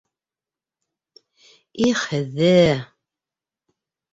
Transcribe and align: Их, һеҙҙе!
Их, 1.89 2.07
һеҙҙе! 2.15 2.57